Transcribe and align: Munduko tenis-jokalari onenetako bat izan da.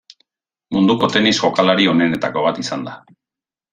Munduko 0.77 1.09
tenis-jokalari 1.15 1.87
onenetako 1.93 2.47
bat 2.47 2.63
izan 2.65 2.87
da. 2.89 2.97